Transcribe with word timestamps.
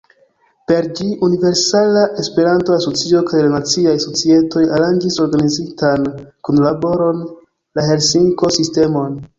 Per 0.69 0.85
ĝi, 0.99 1.03
Universala 1.27 2.05
Esperanto-Asocio 2.23 3.21
kaj 3.29 3.43
la 3.45 3.51
naciaj 3.57 3.95
societoj 4.07 4.65
aranĝis 4.79 5.19
organizitan 5.27 6.11
kunlaboron, 6.49 7.25
la 7.81 7.87
Helsinko-sistemon. 7.93 9.19